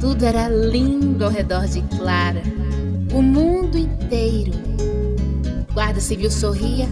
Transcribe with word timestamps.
Tudo 0.00 0.24
era 0.24 0.48
lindo 0.48 1.26
ao 1.26 1.30
redor 1.30 1.66
de 1.66 1.82
Clara. 1.82 2.42
O 3.12 3.20
mundo 3.20 3.76
inteiro. 3.76 4.52
Guarda 5.74 6.00
civil 6.00 6.30
sorria. 6.30 6.88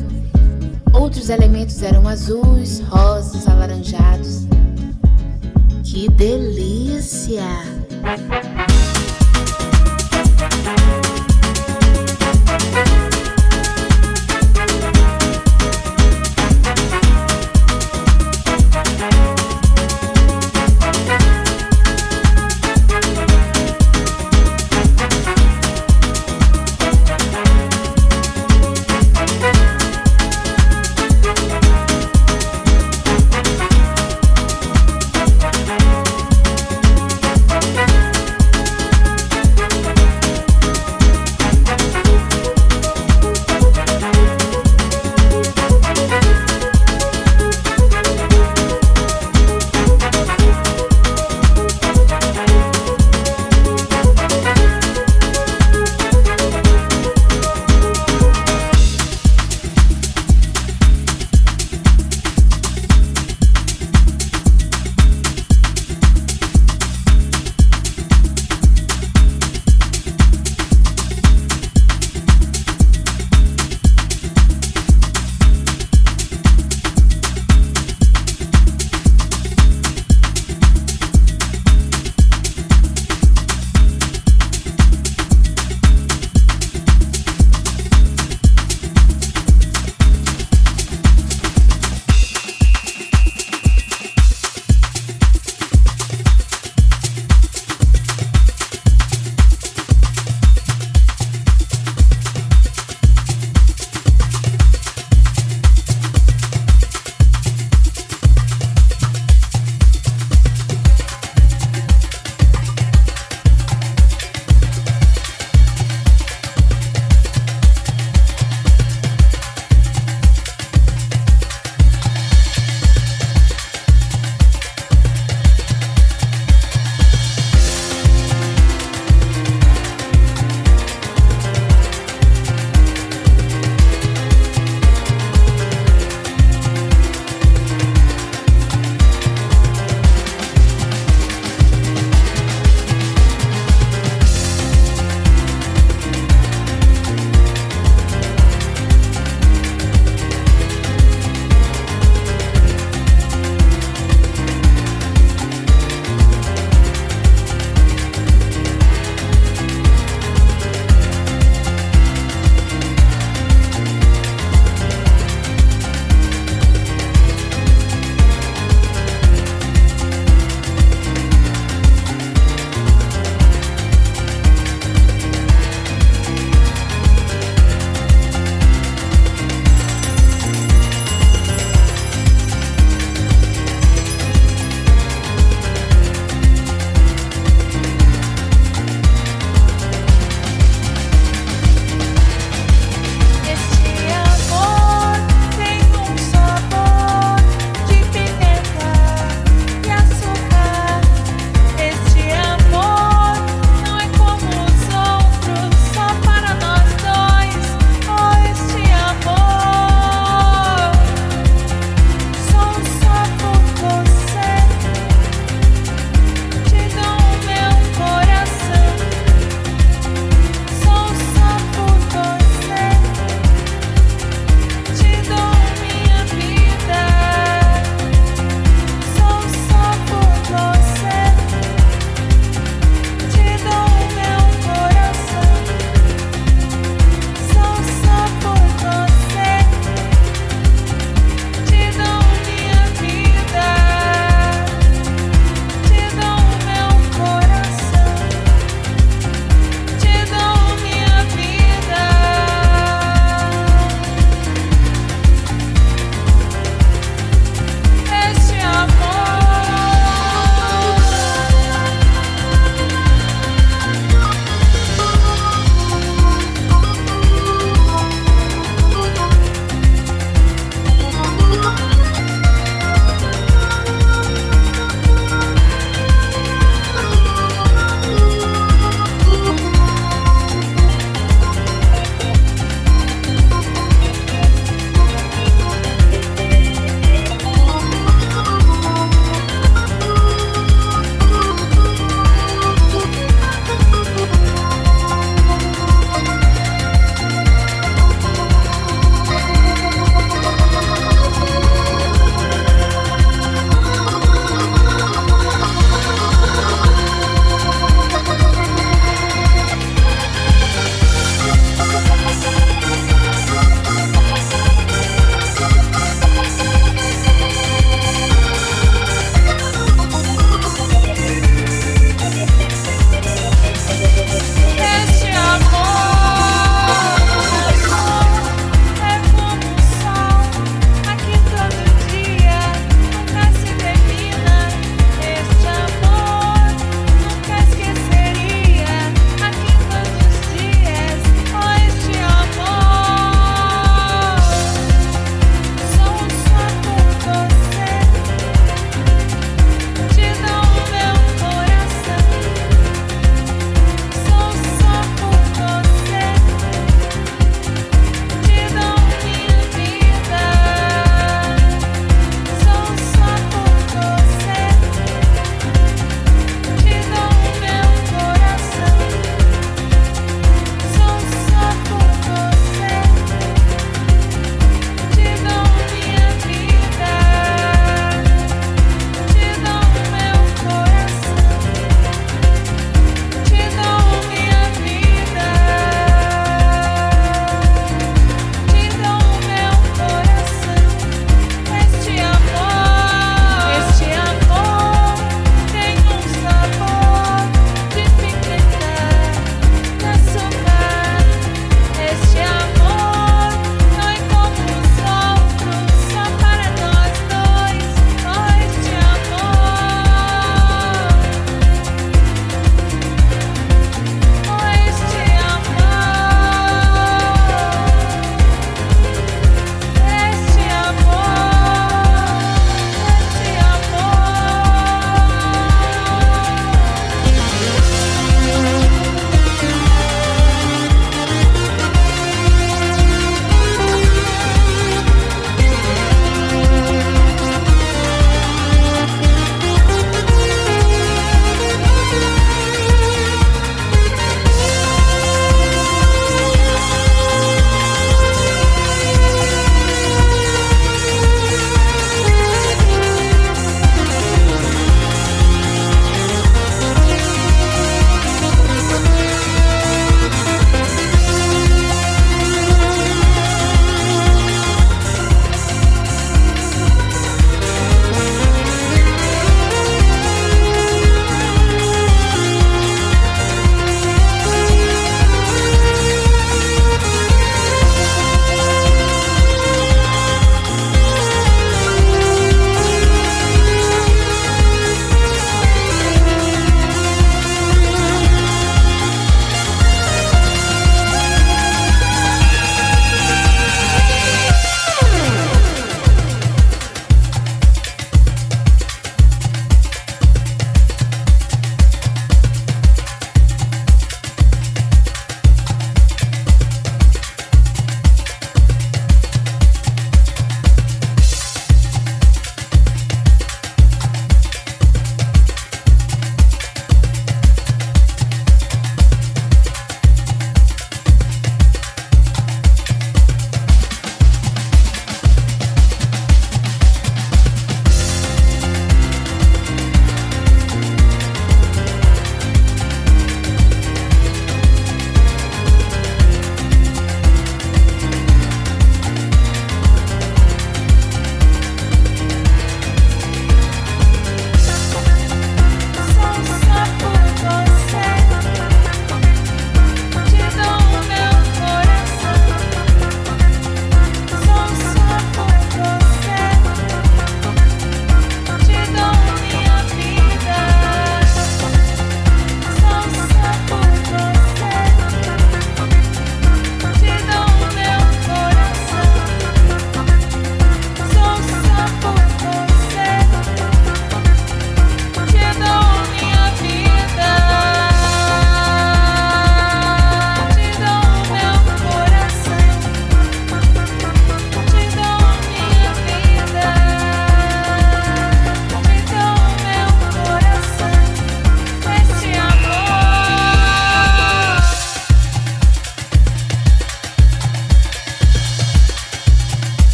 Outros 0.92 1.31
elementos 1.31 1.83
eram 1.83 2.07
azuis, 2.07 2.81
rosas, 2.81 3.49
alaranjados. 3.49 4.47
Que 5.83 6.09
delícia! 6.11 7.42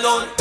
Calor. 0.00 0.39